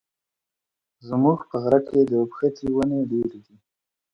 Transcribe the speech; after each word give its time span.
زموږ 1.07 1.39
په 1.49 1.55
غره 1.63 1.79
کي 1.87 1.99
د 2.09 2.11
اوبښتي 2.21 2.65
وني 2.75 2.99
ډېري 3.11 3.39
دي. 3.45 3.55